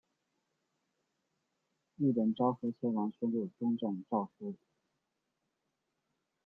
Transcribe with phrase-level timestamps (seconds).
[1.97, 4.55] 日本昭和天皇宣布终战诏书。